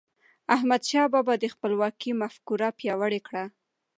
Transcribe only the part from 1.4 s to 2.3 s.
خپلواکی